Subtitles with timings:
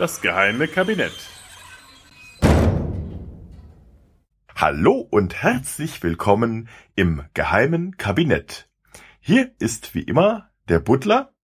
[0.00, 1.12] Das geheime Kabinett.
[4.56, 8.70] Hallo und herzlich willkommen im geheimen Kabinett.
[9.20, 11.34] Hier ist wie immer der Butler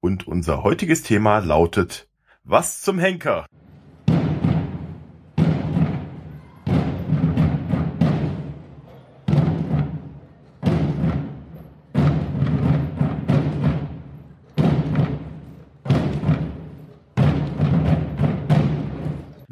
[0.00, 2.08] und unser heutiges Thema lautet
[2.42, 3.46] Was zum Henker?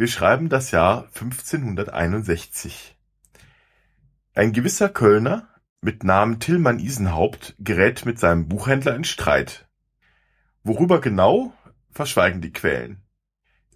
[0.02, 2.98] Wir schreiben das Jahr 1561.
[4.34, 5.46] Ein gewisser Kölner
[5.80, 9.68] mit Namen Tillmann Isenhaupt gerät mit seinem Buchhändler in Streit.
[10.64, 11.52] Worüber genau,
[11.92, 13.04] verschweigen die Quellen.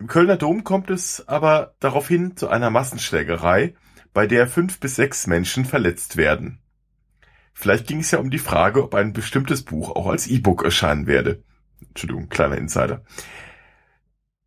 [0.01, 3.77] Im Kölner Dom kommt es aber daraufhin zu einer Massenschlägerei,
[4.13, 6.59] bei der fünf bis sechs Menschen verletzt werden.
[7.53, 11.07] Vielleicht ging es ja um die Frage, ob ein bestimmtes Buch auch als E-Book erscheinen
[11.07, 11.45] werde.
[11.87, 13.05] Entschuldigung, kleiner Insider.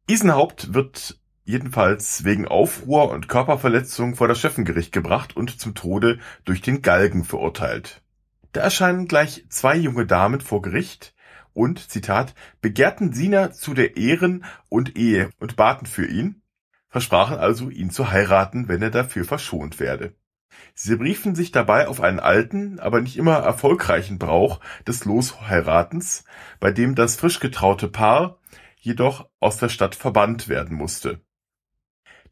[0.07, 1.17] Isenhaupt wird
[1.49, 7.23] jedenfalls wegen Aufruhr und Körperverletzung vor das Schöffengericht gebracht und zum Tode durch den Galgen
[7.23, 8.03] verurteilt.
[8.51, 11.15] Da erscheinen gleich zwei junge Damen vor Gericht
[11.53, 16.43] und, Zitat, begehrten Sina zu der Ehren und Ehe und baten für ihn,
[16.87, 20.13] versprachen also, ihn zu heiraten, wenn er dafür verschont werde.
[20.75, 26.25] Sie beriefen sich dabei auf einen alten, aber nicht immer erfolgreichen Brauch des Losheiratens,
[26.59, 28.37] bei dem das frisch getraute Paar
[28.77, 31.21] jedoch aus der Stadt verbannt werden musste.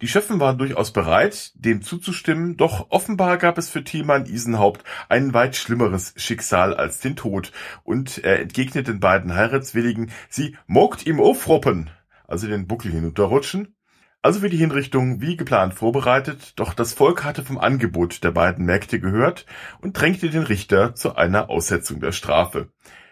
[0.02, 5.34] Die Schöffen waren durchaus bereit, dem zuzustimmen, doch offenbar gab es für Thielmann Isenhaupt ein
[5.34, 7.52] weit schlimmeres Schicksal als den Tod,
[7.84, 11.90] und er entgegnet den beiden Heiratswilligen, sie mogt ihm aufroppen,
[12.28, 13.74] also den Buckel hinunterrutschen.
[14.22, 18.66] Also wie die Hinrichtung wie geplant vorbereitet, doch das Volk hatte vom Angebot der beiden
[18.66, 19.46] Mägde gehört
[19.80, 22.70] und drängte den Richter zu einer Aussetzung der Strafe.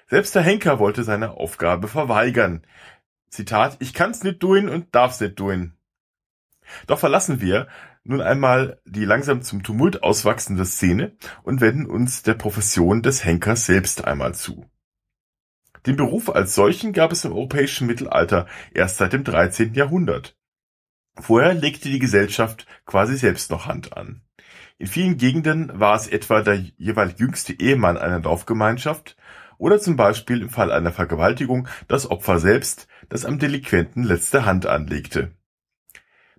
[0.08, 2.66] Selbst der Henker wollte seine Aufgabe verweigern.
[3.30, 5.74] Zitat, ich kann's nicht tun und darf's nicht tun.
[6.88, 7.68] Doch verlassen wir
[8.04, 13.66] nun einmal die langsam zum Tumult auswachsende Szene und wenden uns der Profession des Henkers
[13.66, 14.66] selbst einmal zu.
[15.86, 19.74] Den Beruf als solchen gab es im europäischen Mittelalter erst seit dem 13.
[19.74, 20.38] Jahrhundert.
[21.18, 24.22] Vorher legte die Gesellschaft quasi selbst noch Hand an.
[24.78, 29.16] In vielen Gegenden war es etwa der jeweils jüngste Ehemann einer Dorfgemeinschaft
[29.58, 34.66] oder zum Beispiel im Fall einer Vergewaltigung das Opfer selbst, das am Delinquenten letzte Hand
[34.66, 35.32] anlegte.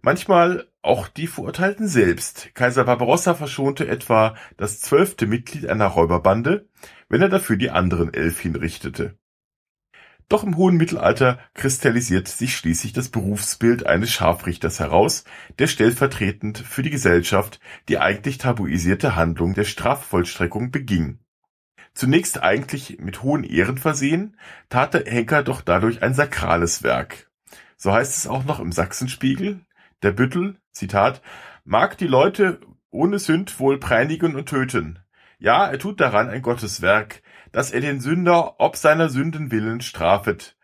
[0.07, 2.55] Manchmal auch die Verurteilten selbst.
[2.55, 6.69] Kaiser Barbarossa verschonte etwa das zwölfte Mitglied einer Räuberbande,
[7.09, 9.19] wenn er dafür die anderen elf hinrichtete.
[10.29, 15.25] Doch im hohen Mittelalter kristallisiert sich schließlich das Berufsbild eines Scharfrichters heraus,
[15.59, 21.19] der stellvertretend für die Gesellschaft die eigentlich tabuisierte Handlung der Strafvollstreckung beging.
[21.95, 24.37] Zunächst eigentlich mit hohen Ehren versehen,
[24.69, 27.29] tat der Henker doch dadurch ein sakrales Werk.
[27.77, 29.66] So heißt es auch noch im Sachsenspiegel,
[30.03, 31.23] der Büttel, Zitat,
[31.65, 34.99] mag die Leute ohne Sünd wohl preinigen und töten.
[35.39, 40.57] Ja, er tut daran ein Gotteswerk, dass er den Sünder ob seiner Sünden willen strafet.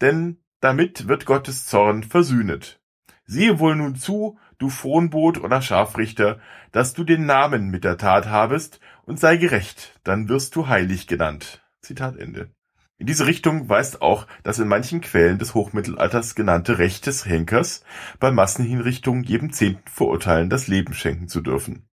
[0.00, 2.80] Denn damit wird Gottes Zorn versühnet.
[3.24, 6.40] Siehe wohl nun zu, du Fronbot oder Scharfrichter,
[6.72, 11.06] dass du den Namen mit der Tat habest und sei gerecht, dann wirst du heilig
[11.06, 11.62] genannt.
[11.80, 12.50] Zitat Ende.
[12.98, 17.84] In diese Richtung weist auch das in manchen Quellen des Hochmittelalters genannte Recht des Henkers,
[18.18, 21.88] bei Massenhinrichtungen jedem zehnten Verurteilten das Leben schenken zu dürfen.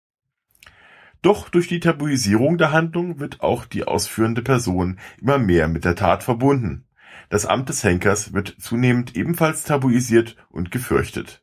[1.22, 5.96] Doch durch die Tabuisierung der Handlung wird auch die ausführende Person immer mehr mit der
[5.96, 6.86] Tat verbunden.
[7.30, 11.42] Das Amt des Henkers wird zunehmend ebenfalls tabuisiert und gefürchtet.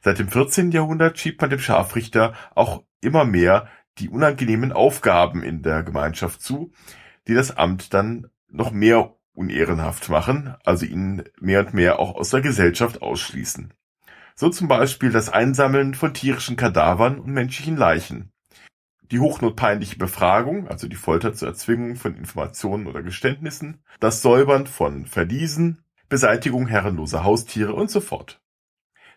[0.00, 0.72] Seit dem 14.
[0.72, 6.72] Jahrhundert schiebt man dem Scharfrichter auch immer mehr die unangenehmen Aufgaben in der Gemeinschaft zu,
[7.28, 12.30] die das Amt dann noch mehr unehrenhaft machen, also ihn mehr und mehr auch aus
[12.30, 13.72] der Gesellschaft ausschließen.
[14.34, 18.32] So zum Beispiel das Einsammeln von tierischen Kadavern und menschlichen Leichen.
[19.10, 25.06] Die hochnotpeinliche Befragung, also die Folter zur Erzwingung von Informationen oder Geständnissen, das Säubern von
[25.06, 28.40] Verliesen, Beseitigung herrenloser Haustiere und so fort.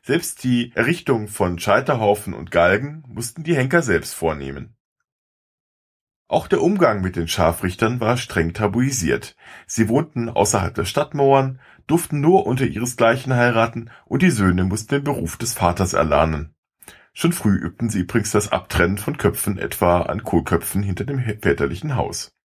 [0.02, 4.76] Selbst die Errichtung von Scheiterhaufen und Galgen mussten die Henker selbst vornehmen.
[6.28, 9.36] Auch der Umgang mit den Scharfrichtern war streng tabuisiert.
[9.68, 15.04] Sie wohnten außerhalb der Stadtmauern, durften nur unter ihresgleichen heiraten und die Söhne mussten den
[15.04, 16.56] Beruf des Vaters erlernen.
[17.14, 21.96] Schon früh übten sie übrigens das Abtrennen von Köpfen etwa an Kohlköpfen hinter dem väterlichen
[21.96, 22.36] Haus.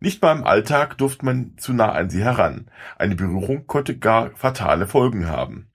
[0.00, 2.70] Nicht mal im Alltag durfte man zu nah an sie heran.
[2.98, 5.70] Eine Berührung konnte gar fatale Folgen haben.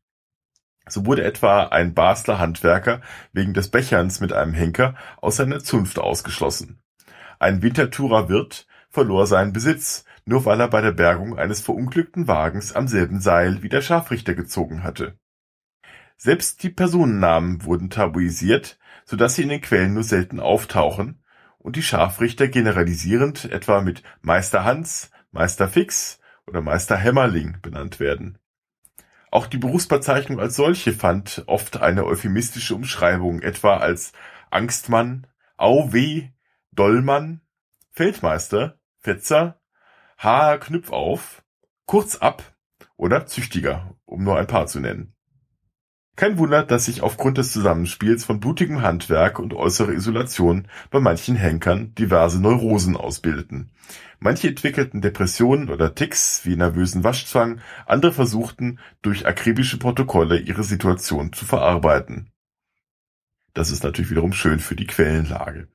[0.87, 3.01] So wurde etwa ein Basler Handwerker
[3.33, 6.81] wegen des Becherns mit einem Henker aus seiner Zunft ausgeschlossen.
[7.39, 12.73] Ein Winterthurer Wirt verlor seinen Besitz, nur weil er bei der Bergung eines verunglückten Wagens
[12.73, 15.17] am selben Seil wie der Scharfrichter gezogen hatte.
[16.17, 21.23] Selbst die Personennamen wurden tabuisiert, so dass sie in den Quellen nur selten auftauchen
[21.59, 28.39] und die Scharfrichter generalisierend etwa mit Meister Hans, Meister Fix oder Meister Hämmerling benannt werden.
[29.29, 34.13] Auch die Berufsbezeichnung als solche fand oft eine euphemistische Umschreibung, etwa als
[34.49, 36.29] Angstmann, Auweh,
[36.77, 37.41] Dollmann,
[37.91, 39.59] Feldmeister, Fetzer,
[40.19, 41.43] Haar Knüpfauf,
[41.87, 42.55] Kurzab
[42.97, 45.15] oder Züchtiger, um nur ein paar zu nennen.
[46.15, 51.35] Kein Wunder, dass sich aufgrund des Zusammenspiels von blutigem Handwerk und äußerer Isolation bei manchen
[51.35, 53.71] Henkern diverse Neurosen ausbildeten.
[54.19, 61.33] Manche entwickelten Depressionen oder Ticks wie nervösen Waschzwang, andere versuchten, durch akribische Protokolle ihre Situation
[61.33, 62.31] zu verarbeiten.
[63.55, 65.69] Das ist natürlich wiederum schön für die Quellenlage.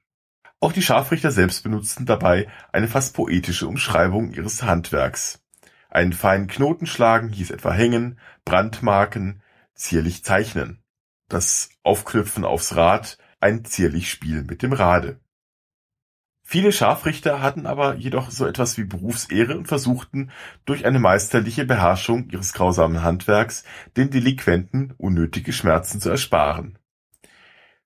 [0.63, 5.43] Auch die Scharfrichter selbst benutzten dabei eine fast poetische Umschreibung ihres Handwerks.
[5.91, 9.43] Einen feinen Knoten schlagen hieß etwa hängen, Brandmarken,
[9.75, 10.81] zierlich zeichnen.
[11.29, 15.19] Das Aufknüpfen aufs Rad ein zierlich Spiel mit dem Rade.
[16.45, 20.31] Viele Scharfrichter hatten aber jedoch so etwas wie Berufsehre und versuchten
[20.65, 23.65] durch eine meisterliche Beherrschung ihres grausamen Handwerks
[23.97, 26.79] den Delinquenten unnötige Schmerzen zu ersparen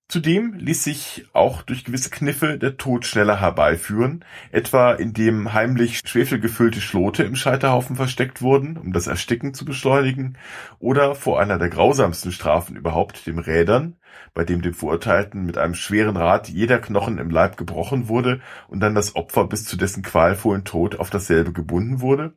[0.09, 4.23] Zudem ließ sich auch durch gewisse Kniffe der Tod schneller herbeiführen,
[4.53, 10.37] etwa indem heimlich schwefelgefüllte Schlote im Scheiterhaufen versteckt wurden, um das Ersticken zu beschleunigen,
[10.79, 13.97] oder vor einer der grausamsten Strafen überhaupt, dem Rädern,
[14.33, 18.39] bei dem dem Verurteilten mit einem schweren Rad jeder Knochen im Leib gebrochen wurde
[18.69, 22.33] und dann das Opfer bis zu dessen qualvollen Tod auf dasselbe gebunden wurde.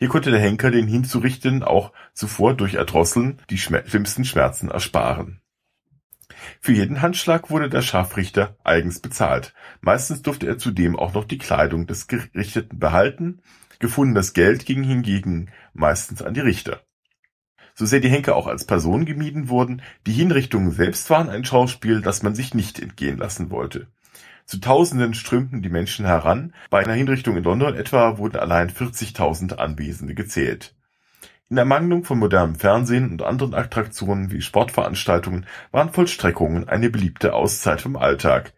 [0.00, 5.41] Hier konnte der Henker den Hinzurichten auch zuvor durch Erdrosseln die schlimmsten Schmerzen ersparen
[6.64, 11.38] für jeden Handschlag wurde der Scharfrichter eigens bezahlt, meistens durfte er zudem auch noch die
[11.38, 13.40] Kleidung des Gerichteten behalten,
[13.80, 16.80] gefundenes Geld ging hingegen meistens an die Richter.
[17.74, 22.00] So sehr die Henker auch als Personen gemieden wurden, die Hinrichtungen selbst waren ein Schauspiel,
[22.00, 23.88] das man sich nicht entgehen lassen wollte.
[24.46, 29.54] Zu Tausenden strömten die Menschen heran, bei einer Hinrichtung in London etwa wurden allein 40.000
[29.54, 30.76] Anwesende gezählt
[31.52, 37.82] in Ermangelung von modernem Fernsehen und anderen Attraktionen wie Sportveranstaltungen waren Vollstreckungen eine beliebte Auszeit
[37.82, 38.54] vom Alltag,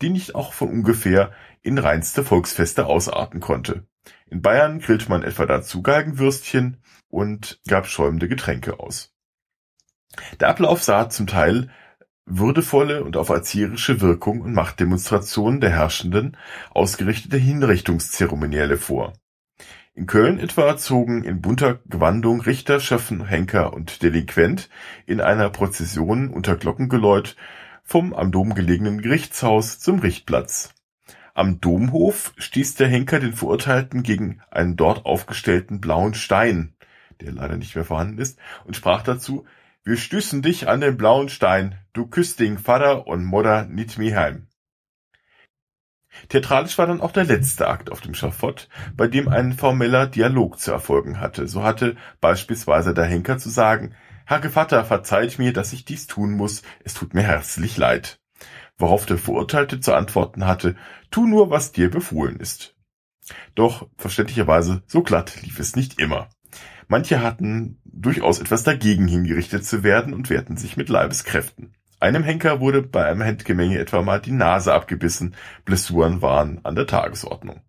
[0.00, 1.32] die nicht auch von ungefähr
[1.62, 3.84] in reinste Volksfeste ausarten konnte.
[4.28, 6.76] In Bayern grillte man etwa dazu Galgenwürstchen
[7.08, 9.12] und gab schäumende Getränke aus.
[10.38, 11.68] Der Ablauf sah zum Teil
[12.26, 16.36] würdevolle und auf erzieherische Wirkung und Machtdemonstrationen der Herrschenden
[16.70, 19.14] ausgerichtete Hinrichtungszeremonielle vor
[19.96, 24.68] in Köln etwa zogen in bunter Gewandung Richter, Schöffen, Henker und Delinquent
[25.06, 27.34] in einer Prozession unter Glockengeläut
[27.82, 30.74] vom am Dom gelegenen Gerichtshaus zum Richtplatz.
[31.32, 36.74] Am Domhof stieß der Henker den Verurteilten gegen einen dort aufgestellten blauen Stein,
[37.22, 39.46] der leider nicht mehr vorhanden ist, und sprach dazu,
[39.82, 44.10] wir stüssen dich an den blauen Stein, du küsst den Vater und Mutter nit mi
[44.10, 44.46] heim.
[46.28, 50.58] Theatralisch war dann auch der letzte Akt auf dem Schafott, bei dem ein formeller Dialog
[50.58, 51.46] zu erfolgen hatte.
[51.46, 53.94] So hatte beispielsweise der Henker zu sagen,
[54.24, 58.18] Herr Gevatter, verzeiht mir, dass ich dies tun muss, es tut mir herzlich leid.
[58.76, 60.76] Worauf der Verurteilte zu antworten hatte,
[61.10, 62.74] tu nur, was dir befohlen ist.
[63.54, 66.28] Doch verständlicherweise so glatt lief es nicht immer.
[66.88, 71.74] Manche hatten durchaus etwas dagegen hingerichtet zu werden und wehrten sich mit Leibeskräften.
[71.98, 75.34] Einem Henker wurde bei einem Handgemenge etwa mal die Nase abgebissen,
[75.64, 77.62] Blessuren waren an der Tagesordnung.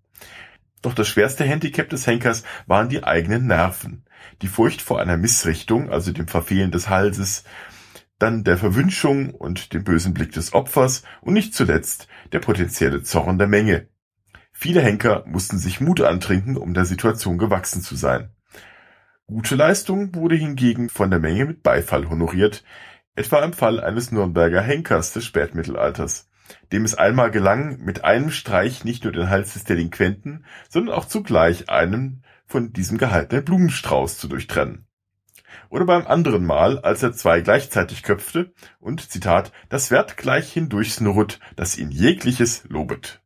[0.82, 4.06] Doch das schwerste Handicap des Henkers waren die eigenen Nerven.
[4.42, 7.46] Die Furcht vor einer Missrichtung, also dem Verfehlen des Halses,
[8.20, 13.38] dann der Verwünschung und dem bösen Blick des Opfers und nicht zuletzt der potenzielle Zorn
[13.38, 13.88] der Menge.
[14.52, 18.32] Viele Henker mussten sich Mut antrinken, um der Situation gewachsen zu sein.
[19.28, 22.64] Gute Leistung wurde hingegen von der Menge mit Beifall honoriert,
[23.18, 26.30] Etwa im Fall eines Nürnberger Henkers des Spätmittelalters,
[26.72, 31.06] dem es einmal gelang, mit einem Streich nicht nur den Hals des Delinquenten, sondern auch
[31.06, 34.86] zugleich einen von diesem gehaltenen Blumenstrauß zu durchtrennen.
[35.70, 41.40] Oder beim anderen Mal, als er zwei gleichzeitig köpfte und, Zitat, das Wert gleich hindurchsnurrt,
[41.56, 43.20] das ihn jegliches lobet.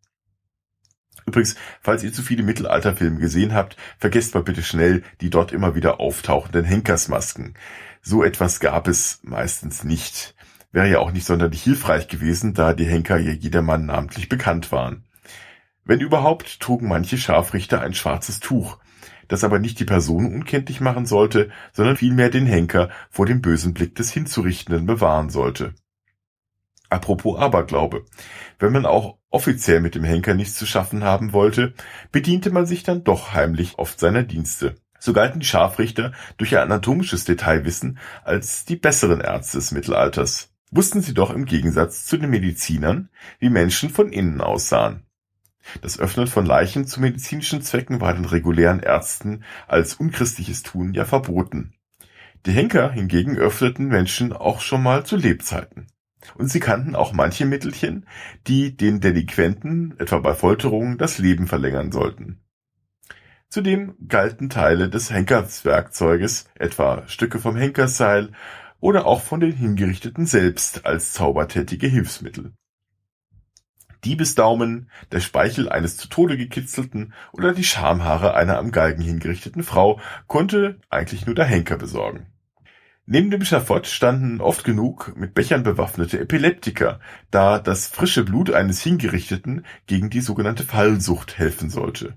[1.25, 5.75] Übrigens, falls ihr zu viele Mittelalterfilme gesehen habt, vergesst mal bitte schnell die dort immer
[5.75, 7.55] wieder auftauchenden Henkersmasken.
[8.01, 10.36] So etwas gab es meistens nicht.
[10.72, 15.03] Wäre ja auch nicht sonderlich hilfreich gewesen, da die Henker ja jedermann namentlich bekannt waren.
[15.84, 18.77] Wenn überhaupt, trugen manche Scharfrichter ein schwarzes Tuch,
[19.27, 23.74] das aber nicht die Person unkenntlich machen sollte, sondern vielmehr den Henker vor dem bösen
[23.74, 25.74] Blick des Hinzurichtenden bewahren sollte.
[26.89, 28.05] Apropos Aberglaube.
[28.60, 31.74] Wenn man auch offiziell mit dem Henker nichts zu schaffen haben wollte,
[32.12, 34.75] bediente man sich dann doch heimlich oft seiner Dienste.
[35.03, 40.53] So galten die Scharfrichter durch ihr anatomisches Detailwissen als die besseren Ärzte des Mittelalters.
[40.70, 45.08] Wussten sie doch im Gegensatz zu den Medizinern, wie Menschen von innen aussahen.
[45.81, 51.03] Das Öffnen von Leichen zu medizinischen Zwecken war den regulären Ärzten als unchristliches Tun ja
[51.03, 51.74] verboten.
[52.46, 55.88] Die Henker hingegen öffneten Menschen auch schon mal zu Lebzeiten.
[56.36, 58.05] Und sie kannten auch manche Mittelchen,
[58.46, 62.39] die den Delinquenten, etwa bei Folterungen, das Leben verlängern sollten.
[63.51, 68.31] Zudem galten Teile des Henkerswerkzeuges, etwa Stücke vom Henkerseil
[68.79, 72.53] oder auch von den Hingerichteten selbst als zaubertätige Hilfsmittel.
[74.05, 80.00] Diebesdaumen, der Speichel eines zu Tode gekitzelten oder die Schamhaare einer am Galgen hingerichteten Frau
[80.27, 82.27] konnte eigentlich nur der Henker besorgen.
[83.05, 88.81] Neben dem Schafott standen oft genug mit Bechern bewaffnete Epileptiker, da das frische Blut eines
[88.81, 92.15] Hingerichteten gegen die sogenannte Fallsucht helfen sollte.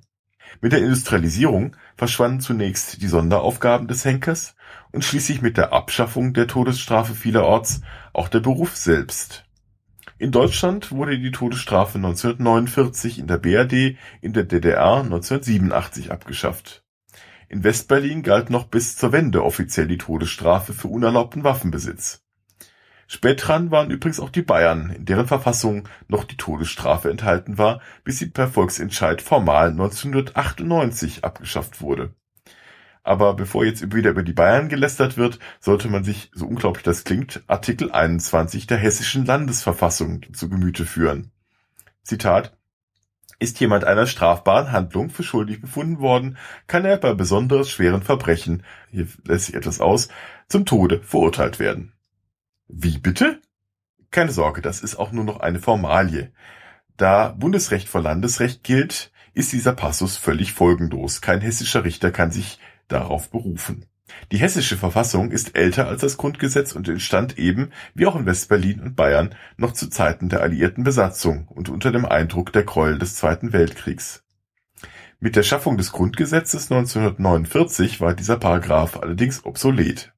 [0.61, 4.57] Mit der Industrialisierung verschwanden zunächst die Sonderaufgaben des Henkers
[4.93, 7.83] und schließlich mit der Abschaffung der Todesstrafe vielerorts
[8.13, 9.45] auch der Beruf selbst.
[10.19, 16.85] In Deutschland wurde die Todesstrafe 1949, in der BRD, in der DDR 1987 abgeschafft
[17.55, 22.24] in West-Berlin galt noch bis zur Wende offiziell die Todesstrafe für unerlaubten Waffenbesitz.
[23.07, 27.81] Spät dran waren übrigens auch die Bayern, in deren Verfassung noch die Todesstrafe enthalten war,
[28.03, 32.15] bis sie per Volksentscheid formal 1998 abgeschafft wurde.
[33.03, 37.05] Aber bevor jetzt wieder über die Bayern gelästert wird, sollte man sich, so unglaublich das
[37.05, 41.31] klingt, Artikel 21 der hessischen Landesverfassung zu Gemüte führen.
[42.03, 42.57] Zitat
[43.39, 48.63] ist jemand einer strafbaren Handlung für schuldig befunden worden, kann er bei besonders schweren Verbrechen
[48.91, 50.09] hier lässt sich etwas aus
[50.49, 51.94] zum Tode verurteilt werden.
[52.69, 53.41] Wie bitte?
[54.11, 56.33] Keine Sorge, das ist auch nur noch eine Formalie.
[56.97, 61.21] Da Bundesrecht vor Landesrecht gilt, ist dieser Passus völlig folgenlos.
[61.21, 63.87] Kein hessischer Richter kann sich darauf berufen.
[64.33, 68.81] Die hessische Verfassung ist älter als das Grundgesetz und entstand eben, wie auch in West-Berlin
[68.81, 73.17] und Bayern, noch zu Zeiten der alliierten Besatzung und unter dem Eindruck der Gräuel des
[73.17, 74.23] Zweiten Weltkriegs.
[75.21, 80.14] Mit der Schaffung des Grundgesetzes 1949 war dieser Paragraph allerdings obsolet.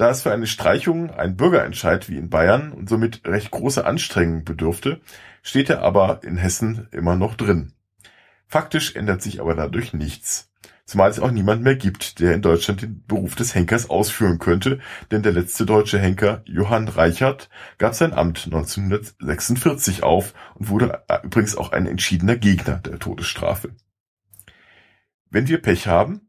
[0.00, 4.44] Da es für eine Streichung ein Bürgerentscheid wie in Bayern und somit recht große Anstrengungen
[4.44, 5.00] bedurfte,
[5.42, 7.74] steht er aber in Hessen immer noch drin.
[8.46, 10.50] Faktisch ändert sich aber dadurch nichts
[10.90, 14.80] zumal es auch niemand mehr gibt, der in Deutschland den Beruf des Henkers ausführen könnte,
[15.12, 21.56] denn der letzte deutsche Henker, Johann Reichert, gab sein Amt 1946 auf und wurde übrigens
[21.56, 23.70] auch ein entschiedener Gegner der Todesstrafe.
[25.30, 26.28] Wenn wir Pech haben,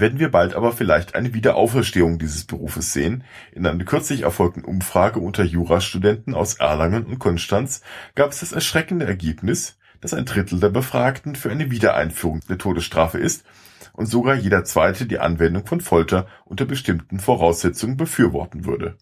[0.00, 3.24] werden wir bald aber vielleicht eine Wiederauferstehung dieses Berufes sehen.
[3.52, 7.82] In einer kürzlich erfolgten Umfrage unter Jurastudenten aus Erlangen und Konstanz
[8.14, 13.18] gab es das erschreckende Ergebnis, dass ein Drittel der Befragten für eine Wiedereinführung der Todesstrafe
[13.18, 13.44] ist
[13.92, 18.96] und sogar jeder Zweite die Anwendung von Folter unter bestimmten Voraussetzungen befürworten würde.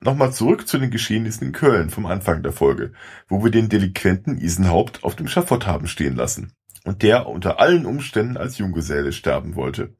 [0.00, 2.92] Nochmal zurück zu den Geschehnissen in Köln vom Anfang der Folge,
[3.26, 6.52] wo wir den Delinquenten Isenhaupt auf dem Schafott haben stehen lassen
[6.84, 9.96] und der unter allen Umständen als Junggeselle sterben wollte.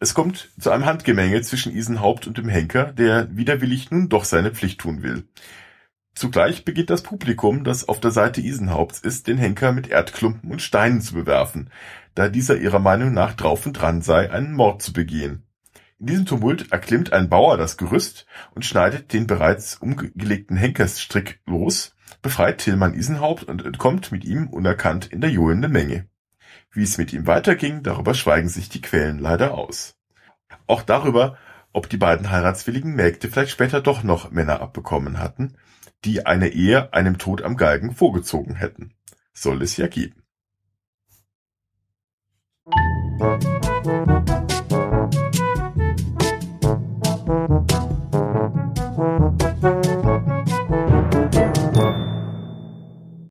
[0.00, 4.52] Es kommt zu einem Handgemenge zwischen Isenhaupt und dem Henker, der widerwillig nun doch seine
[4.52, 5.24] Pflicht tun will.
[6.14, 10.62] Zugleich beginnt das Publikum, das auf der Seite Isenhaupts ist, den Henker mit Erdklumpen und
[10.62, 11.70] Steinen zu bewerfen,
[12.14, 15.44] da dieser ihrer Meinung nach drauf und dran sei, einen Mord zu begehen.
[16.00, 21.96] In diesem Tumult erklimmt ein Bauer das Gerüst und schneidet den bereits umgelegten Henkersstrick los,
[22.22, 26.08] befreit Tillmann Isenhaupt und entkommt mit ihm unerkannt in der johlenden Menge.
[26.78, 29.96] Wie es mit ihm weiterging, darüber schweigen sich die Quellen leider aus.
[30.68, 31.36] Auch darüber,
[31.72, 35.56] ob die beiden heiratswilligen Mägde vielleicht später doch noch Männer abbekommen hatten,
[36.04, 38.94] die eine Ehe einem Tod am Galgen vorgezogen hätten.
[39.32, 40.22] Soll es ja geben.
[43.20, 44.27] You.